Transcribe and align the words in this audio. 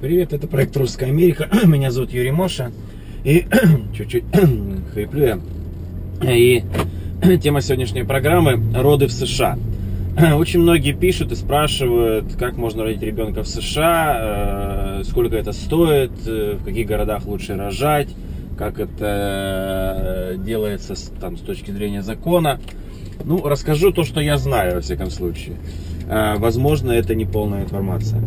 Привет, 0.00 0.32
это 0.32 0.46
проект 0.46 0.76
Русская 0.76 1.06
Америка. 1.06 1.48
Меня 1.66 1.90
зовут 1.90 2.12
Юрий 2.12 2.30
Моша. 2.30 2.70
И 3.24 3.46
чуть-чуть 3.96 4.22
хриплю 4.92 5.40
я. 6.22 6.32
И 6.36 6.62
тема 7.42 7.60
сегодняшней 7.60 8.04
программы– 8.04 8.62
роды 8.76 9.08
в 9.08 9.12
США. 9.12 9.58
Очень 10.36 10.60
многие 10.60 10.92
пишут 10.92 11.32
и 11.32 11.34
спрашивают, 11.34 12.36
как 12.38 12.56
можно 12.56 12.84
родить 12.84 13.02
ребенка 13.02 13.42
в 13.42 13.48
США, 13.48 15.00
э, 15.00 15.04
сколько 15.04 15.34
это 15.34 15.50
стоит, 15.50 16.12
э, 16.28 16.58
в 16.60 16.64
каких 16.64 16.86
городах 16.86 17.26
лучше 17.26 17.56
рожать, 17.56 18.08
как 18.56 18.78
это 18.78 20.36
делается 20.38 20.94
там, 21.20 21.36
с 21.36 21.40
точки 21.40 21.72
зрения 21.72 22.02
закона. 22.02 22.60
Ну, 23.24 23.42
расскажу 23.42 23.90
то, 23.90 24.04
что 24.04 24.20
я 24.20 24.36
знаю, 24.38 24.76
во 24.76 24.80
всяком 24.80 25.10
случае. 25.10 25.56
Э, 26.08 26.36
возможно, 26.38 26.92
это 26.92 27.14
не 27.14 27.26
полная 27.26 27.64
информация. 27.64 28.22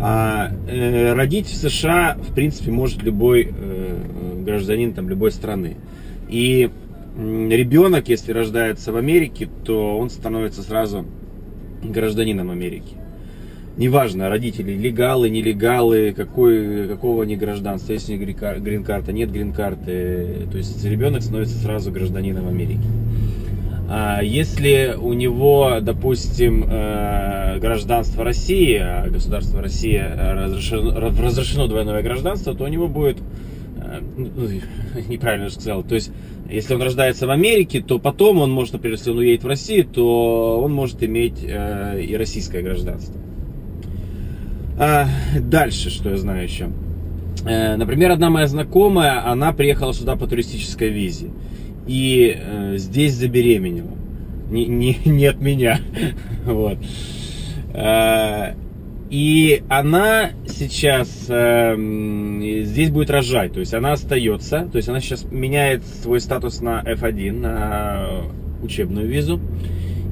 А, 0.00 0.50
э, 0.68 1.12
родить 1.14 1.46
в 1.46 1.56
США, 1.56 2.16
в 2.16 2.32
принципе, 2.34 2.70
может 2.70 3.02
любой 3.02 3.48
э, 3.50 3.98
гражданин 4.44 4.92
там, 4.92 5.08
любой 5.08 5.32
страны. 5.32 5.76
И 6.28 6.70
ребенок, 7.16 8.08
если 8.08 8.32
рождается 8.32 8.92
в 8.92 8.96
Америке, 8.96 9.48
то 9.64 9.98
он 9.98 10.10
становится 10.10 10.62
сразу 10.62 11.04
гражданином 11.82 12.50
Америки. 12.50 12.96
Неважно, 13.76 14.28
родители 14.28 14.72
легалы, 14.72 15.28
нелегалы, 15.30 16.12
какой, 16.16 16.86
какого 16.86 17.24
они 17.24 17.36
гражданства, 17.36 17.92
есть 17.92 18.08
у 18.08 18.16
грин-карта, 18.16 19.12
нет 19.12 19.32
грин-карты. 19.32 20.46
То 20.50 20.58
есть 20.58 20.84
ребенок 20.84 21.22
становится 21.22 21.58
сразу 21.58 21.90
гражданином 21.90 22.46
Америки. 22.46 22.86
А 23.88 24.22
если 24.22 24.96
у 24.98 25.12
него, 25.12 25.78
допустим, 25.82 26.64
э, 26.66 27.58
гражданство 27.58 28.24
России, 28.24 28.78
а 28.78 29.08
государство 29.08 29.60
Россия 29.60 30.10
разрешено, 30.16 30.98
разрешено 30.98 31.66
двойное 31.66 32.02
гражданство, 32.02 32.54
то 32.54 32.64
у 32.64 32.68
него 32.68 32.88
будет, 32.88 33.18
э, 33.76 34.00
ну, 34.16 34.28
неправильно 35.08 35.50
сказал, 35.50 35.82
то 35.82 35.94
есть 35.96 36.10
если 36.50 36.74
он 36.74 36.82
рождается 36.82 37.26
в 37.26 37.30
Америке, 37.30 37.82
то 37.82 37.98
потом 37.98 38.38
он 38.38 38.50
может, 38.50 38.74
например, 38.74 38.96
если 38.96 39.10
он 39.10 39.18
уедет 39.18 39.44
в 39.44 39.48
Россию, 39.48 39.84
то 39.86 40.60
он 40.62 40.72
может 40.72 41.02
иметь 41.02 41.44
э, 41.46 42.02
и 42.02 42.16
российское 42.16 42.62
гражданство. 42.62 43.14
А 44.78 45.06
дальше, 45.38 45.90
что 45.90 46.10
я 46.10 46.16
знаю 46.16 46.42
еще. 46.42 46.68
Например, 47.44 48.10
одна 48.10 48.30
моя 48.30 48.46
знакомая, 48.46 49.30
она 49.30 49.52
приехала 49.52 49.92
сюда 49.92 50.16
по 50.16 50.26
туристической 50.26 50.88
визе 50.88 51.28
и 51.86 52.36
э, 52.36 52.74
здесь 52.78 53.14
забеременела. 53.14 53.90
Не, 54.50 54.66
не, 54.66 54.98
не 55.04 55.26
от 55.26 55.40
меня. 55.40 55.80
вот. 56.44 56.78
Э, 57.72 58.54
и 59.10 59.62
она 59.68 60.30
сейчас 60.48 61.26
э, 61.28 61.76
здесь 62.64 62.90
будет 62.90 63.10
рожать, 63.10 63.52
то 63.52 63.60
есть 63.60 63.74
она 63.74 63.92
остается, 63.92 64.68
то 64.70 64.76
есть 64.76 64.88
она 64.88 65.00
сейчас 65.00 65.24
меняет 65.30 65.84
свой 66.02 66.20
статус 66.20 66.60
на 66.60 66.82
F1, 66.82 67.32
на 67.32 68.08
учебную 68.62 69.06
визу, 69.06 69.40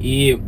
и 0.00 0.38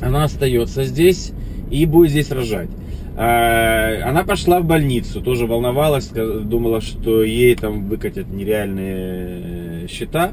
она 0.00 0.24
остается 0.24 0.84
здесь 0.84 1.32
и 1.70 1.86
будет 1.86 2.10
здесь 2.10 2.30
рожать. 2.30 2.68
Э, 3.16 4.02
она 4.02 4.24
пошла 4.24 4.60
в 4.60 4.66
больницу, 4.66 5.20
тоже 5.20 5.46
волновалась, 5.46 6.08
думала, 6.08 6.80
что 6.80 7.22
ей 7.22 7.56
там 7.56 7.88
выкатят 7.88 8.28
нереальные 8.28 9.63
счета. 9.88 10.32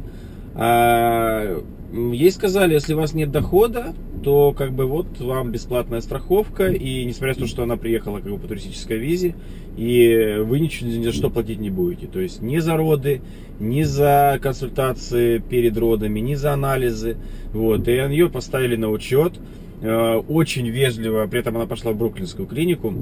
А, 0.56 1.62
ей 1.94 2.32
сказали, 2.32 2.74
если 2.74 2.94
у 2.94 2.98
вас 2.98 3.14
нет 3.14 3.32
дохода, 3.32 3.94
то 4.24 4.54
как 4.54 4.74
бы 4.74 4.86
вот 4.86 5.20
вам 5.20 5.52
бесплатная 5.52 6.02
страховка, 6.02 6.68
и 6.68 7.06
несмотря 7.06 7.34
на 7.34 7.42
то, 7.42 7.48
что 7.48 7.64
она 7.64 7.78
приехала 7.78 8.20
как 8.20 8.32
бы 8.32 8.38
по 8.38 8.48
туристической 8.48 8.98
визе, 8.98 9.36
и 9.78 10.38
вы 10.42 10.60
ничего 10.60 10.90
ни 10.90 11.04
за 11.04 11.14
что 11.14 11.30
платить 11.30 11.60
не 11.60 11.70
будете. 11.70 12.08
То 12.08 12.20
есть 12.20 12.42
ни 12.42 12.60
за 12.60 12.76
роды, 12.76 13.22
ни 13.60 13.84
за 13.84 14.40
консультации 14.42 15.38
перед 15.40 15.78
родами, 15.78 16.20
ни 16.20 16.36
за 16.36 16.54
анализы. 16.54 17.18
Вот. 17.54 17.88
И 17.88 17.92
ее 17.92 18.30
поставили 18.30 18.76
на 18.76 18.90
учет. 18.90 19.34
Э, 19.82 20.16
очень 20.16 20.68
вежливо, 20.68 21.26
при 21.28 21.40
этом 21.40 21.56
она 21.56 21.66
пошла 21.66 21.92
в 21.92 21.98
Бруклинскую 21.98 22.48
клинику, 22.48 22.94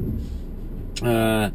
э, 1.02 1.50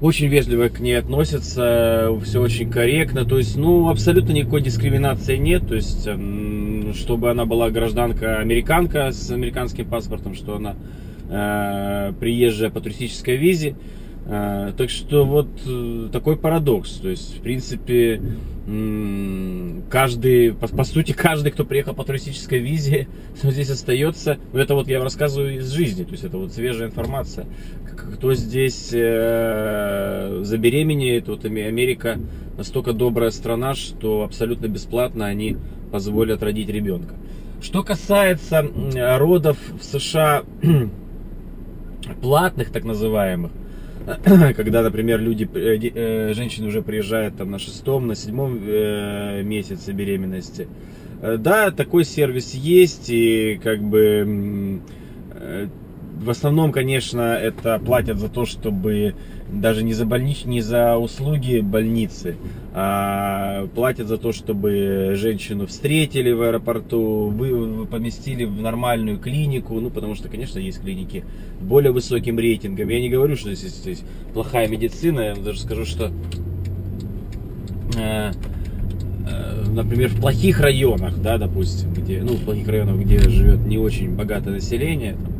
очень 0.00 0.26
вежливо 0.28 0.68
к 0.68 0.80
ней 0.80 0.98
относятся, 0.98 2.10
все 2.22 2.40
очень 2.40 2.70
корректно, 2.70 3.24
то 3.24 3.38
есть, 3.38 3.56
ну, 3.56 3.88
абсолютно 3.88 4.32
никакой 4.32 4.60
дискриминации 4.60 5.36
нет, 5.36 5.66
то 5.68 5.74
есть, 5.74 6.06
эм, 6.06 6.92
чтобы 6.94 7.30
она 7.30 7.46
была 7.46 7.70
гражданка 7.70 8.38
американка 8.38 9.10
с 9.12 9.30
американским 9.30 9.86
паспортом, 9.86 10.34
что 10.34 10.56
она 10.56 10.76
э, 11.28 12.12
приезжая 12.20 12.70
по 12.70 12.80
туристической 12.80 13.36
визе, 13.36 13.74
так 14.28 14.90
что 14.90 15.24
вот 15.24 15.48
э, 15.66 16.08
такой 16.12 16.36
парадокс. 16.36 16.94
То 16.94 17.08
есть, 17.08 17.38
в 17.38 17.40
принципе, 17.42 18.20
каждый, 19.88 20.52
по, 20.52 20.66
по 20.66 20.82
сути, 20.82 21.12
каждый, 21.12 21.52
кто 21.52 21.64
приехал 21.64 21.94
по 21.94 22.02
туристической 22.02 22.58
визе, 22.58 23.06
здесь 23.42 23.70
остается. 23.70 24.38
Это 24.52 24.74
вот 24.74 24.88
я 24.88 25.00
рассказываю 25.02 25.58
из 25.58 25.70
жизни, 25.70 26.02
то 26.02 26.10
есть 26.10 26.24
это 26.24 26.38
вот 26.38 26.52
свежая 26.52 26.88
информация. 26.88 27.46
Кто 28.16 28.34
здесь 28.34 28.90
э, 28.92 30.40
забеременеет, 30.42 31.28
вот 31.28 31.44
Америка 31.44 32.18
настолько 32.58 32.92
добрая 32.92 33.30
страна, 33.30 33.74
что 33.74 34.24
абсолютно 34.24 34.66
бесплатно 34.66 35.26
они 35.26 35.56
позволят 35.92 36.42
родить 36.42 36.68
ребенка. 36.68 37.14
Что 37.62 37.84
касается 37.84 38.68
родов 39.18 39.56
в 39.80 39.84
США 39.84 40.42
платных, 42.20 42.70
так 42.70 42.84
называемых, 42.84 43.52
когда, 44.56 44.82
например, 44.82 45.20
люди, 45.20 45.48
э, 45.52 45.78
э, 45.78 46.34
женщины 46.34 46.68
уже 46.68 46.82
приезжают 46.82 47.36
там 47.36 47.50
на 47.50 47.58
шестом, 47.58 48.06
на 48.06 48.14
седьмом 48.14 48.60
э, 48.62 49.42
месяце 49.42 49.92
беременности. 49.92 50.68
Да, 51.38 51.70
такой 51.70 52.04
сервис 52.04 52.52
есть, 52.52 53.08
и 53.08 53.58
как 53.62 53.80
бы 53.82 54.82
в 56.16 56.30
основном, 56.30 56.72
конечно, 56.72 57.20
это 57.34 57.78
платят 57.78 58.18
за 58.18 58.28
то, 58.28 58.46
чтобы 58.46 59.14
даже 59.52 59.82
не 59.82 59.92
за 59.92 60.06
больнич, 60.06 60.44
не 60.44 60.62
за 60.62 60.96
услуги 60.96 61.60
больницы, 61.60 62.36
а 62.72 63.66
платят 63.74 64.08
за 64.08 64.16
то, 64.16 64.32
чтобы 64.32 65.12
женщину 65.14 65.66
встретили 65.66 66.32
в 66.32 66.42
аэропорту, 66.42 67.28
вы 67.28 67.86
поместили 67.86 68.44
в 68.44 68.60
нормальную 68.60 69.18
клинику, 69.18 69.78
ну, 69.78 69.90
потому 69.90 70.14
что, 70.14 70.28
конечно, 70.28 70.58
есть 70.58 70.80
клиники 70.80 71.24
более 71.60 71.92
высоким 71.92 72.38
рейтингом. 72.38 72.88
Я 72.88 73.00
не 73.00 73.10
говорю, 73.10 73.36
что 73.36 73.54
здесь 73.54 73.82
есть 73.84 74.04
плохая 74.32 74.68
медицина, 74.68 75.20
я 75.20 75.34
даже 75.34 75.60
скажу, 75.60 75.84
что 75.84 76.10
э, 77.96 78.32
э, 79.28 79.64
например, 79.68 80.08
в 80.08 80.20
плохих 80.20 80.60
районах, 80.60 81.20
да, 81.20 81.36
допустим, 81.36 81.92
где, 81.92 82.22
ну, 82.22 82.32
в 82.34 82.44
плохих 82.44 82.68
районах, 82.68 82.96
где 82.96 83.18
живет 83.18 83.66
не 83.66 83.76
очень 83.76 84.14
богатое 84.16 84.54
население, 84.54 85.14
там, 85.14 85.35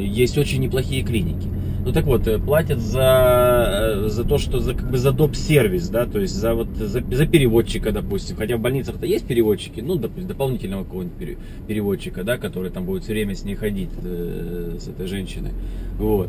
есть 0.00 0.36
очень 0.38 0.60
неплохие 0.60 1.02
клиники. 1.02 1.48
Ну 1.88 1.94
так 1.94 2.04
вот, 2.04 2.26
э, 2.26 2.38
платят 2.38 2.80
за, 2.80 4.02
э, 4.04 4.08
за 4.10 4.22
то, 4.22 4.36
что 4.36 4.60
за, 4.60 4.74
как 4.74 4.90
бы 4.90 4.98
за 4.98 5.10
доп. 5.10 5.34
сервис, 5.34 5.88
да, 5.88 6.04
то 6.04 6.18
есть 6.20 6.34
за, 6.34 6.52
вот, 6.52 6.68
за, 6.76 7.00
за 7.00 7.26
переводчика, 7.26 7.92
допустим. 7.92 8.36
Хотя 8.36 8.58
в 8.58 8.60
больницах-то 8.60 9.06
есть 9.06 9.26
переводчики, 9.26 9.80
ну, 9.80 9.94
допустим, 9.94 10.28
дополнительного 10.28 10.84
какого-нибудь 10.84 11.38
переводчика, 11.66 12.24
да, 12.24 12.36
который 12.36 12.70
там 12.70 12.84
будет 12.84 13.04
все 13.04 13.12
время 13.12 13.34
с 13.34 13.42
ней 13.42 13.54
ходить, 13.54 13.88
э, 14.02 14.76
с 14.78 14.88
этой 14.88 15.06
женщиной. 15.06 15.52
Вот. 15.98 16.28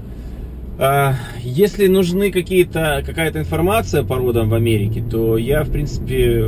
А, 0.82 1.14
если 1.44 1.88
нужны 1.88 2.32
какие-то, 2.32 3.04
какая-то 3.06 3.40
информация 3.40 4.02
по 4.04 4.16
родам 4.16 4.48
в 4.50 4.54
Америке, 4.54 5.04
то 5.04 5.38
я, 5.38 5.64
в 5.64 5.70
принципе, 5.72 6.42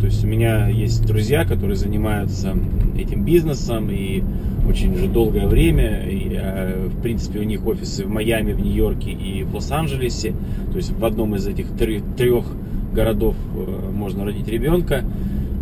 то 0.00 0.06
есть 0.06 0.24
у 0.24 0.26
меня 0.26 0.68
есть 0.68 1.04
друзья, 1.04 1.44
которые 1.44 1.76
занимаются 1.76 2.56
этим 2.98 3.26
бизнесом, 3.26 3.90
и 3.90 4.24
очень 4.66 4.94
уже 4.94 5.06
долгое 5.06 5.46
время. 5.46 6.02
И, 6.08 6.30
э, 6.32 6.88
в 6.88 7.02
принципе, 7.02 7.40
у 7.40 7.42
них 7.42 7.66
офисы 7.66 8.06
в 8.06 8.08
Майами, 8.08 8.54
в 8.54 8.60
Нью-Йорке 8.60 9.10
и 9.10 9.42
в 9.42 9.54
Лос-Анджелесе. 9.54 10.32
То 10.70 10.78
есть 10.78 10.92
в 10.92 11.04
одном 11.04 11.34
из 11.34 11.46
этих 11.46 11.66
трех 11.76 12.46
городов 12.94 13.34
э, 13.54 13.90
можно 13.92 14.24
родить 14.24 14.48
ребенка. 14.48 15.04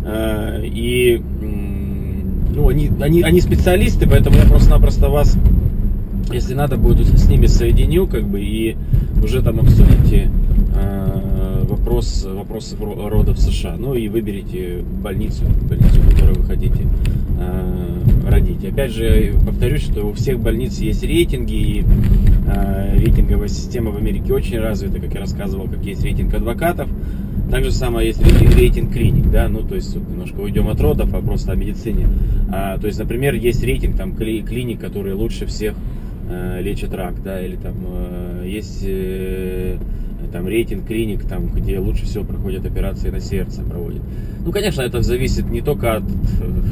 Э, 0.05 0.61
и 0.63 1.21
ну, 2.55 2.69
они, 2.69 2.89
они, 3.01 3.21
они 3.21 3.41
специалисты, 3.41 4.07
поэтому 4.07 4.37
я 4.37 4.45
просто-напросто 4.45 5.09
вас, 5.09 5.37
если 6.33 6.53
надо, 6.53 6.77
буду 6.77 7.03
с 7.03 7.27
ними 7.27 7.45
соединю, 7.45 8.07
как 8.07 8.23
бы, 8.23 8.41
и 8.41 8.75
уже 9.21 9.41
там 9.41 9.59
обсудите 9.59 10.29
вопрос, 11.93 12.25
вопросы 12.25 12.75
рода 12.79 13.33
в 13.33 13.39
США. 13.39 13.75
Ну 13.77 13.93
и 13.93 14.07
выберите 14.07 14.83
больницу, 15.01 15.43
больницу, 15.69 15.99
в 16.01 16.09
которой 16.11 16.35
вы 16.35 16.43
хотите 16.43 16.87
э, 17.39 18.29
родить. 18.29 18.63
Опять 18.65 18.91
же, 18.91 19.33
повторюсь, 19.45 19.83
что 19.83 20.07
у 20.07 20.13
всех 20.13 20.39
больниц 20.39 20.79
есть 20.79 21.03
рейтинги, 21.03 21.53
и 21.53 21.85
э, 22.47 22.97
рейтинговая 22.97 23.47
система 23.47 23.91
в 23.91 23.97
Америке 23.97 24.33
очень 24.33 24.59
развита, 24.59 24.99
как 24.99 25.13
я 25.13 25.21
рассказывал, 25.21 25.67
как 25.67 25.83
есть 25.85 26.03
рейтинг 26.03 26.33
адвокатов. 26.33 26.89
Так 27.51 27.63
же 27.63 27.71
самое 27.71 28.07
есть 28.07 28.21
рейтинг, 28.21 28.55
рейтинг 28.55 28.93
клиник, 28.93 29.29
да, 29.29 29.47
ну 29.47 29.59
то 29.59 29.75
есть 29.75 29.95
немножко 29.95 30.39
уйдем 30.39 30.69
от 30.69 30.79
родов, 30.81 31.13
а 31.13 31.21
просто 31.21 31.51
о 31.51 31.55
медицине. 31.55 32.07
А, 32.51 32.77
то 32.77 32.87
есть, 32.87 32.97
например, 32.97 33.35
есть 33.35 33.63
рейтинг 33.63 33.97
там 33.97 34.15
клиник, 34.15 34.79
которые 34.79 35.13
лучше 35.15 35.45
всех 35.45 35.75
э, 36.29 36.61
лечат 36.61 36.93
рак, 36.93 37.21
да, 37.23 37.43
или 37.43 37.55
там 37.55 37.75
э, 37.85 38.43
есть 38.47 38.83
э, 38.85 39.77
там 40.31 40.47
рейтинг 40.47 40.87
клиник, 40.87 41.25
там, 41.25 41.47
где 41.47 41.79
лучше 41.79 42.05
всего 42.05 42.23
проходят 42.23 42.65
операции 42.65 43.09
на 43.09 43.19
сердце 43.19 43.61
проводят. 43.61 44.01
Ну, 44.45 44.51
конечно, 44.51 44.81
это 44.81 45.01
зависит 45.01 45.49
не 45.49 45.61
только 45.61 45.97
от 45.97 46.03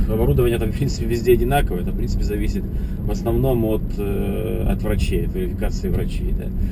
оборудования, 0.09 0.57
там, 0.57 0.71
в 0.71 0.77
принципе, 0.77 1.05
везде 1.05 1.33
одинаково, 1.33 1.79
это, 1.79 1.91
в 1.91 1.97
принципе, 1.97 2.23
зависит 2.23 2.63
в 2.99 3.11
основном 3.11 3.63
от, 3.65 3.83
от 3.97 4.81
врачей, 4.83 5.25
от 5.25 5.31
квалификации 5.31 5.89
врачей, 5.89 6.33
да. 6.37 6.45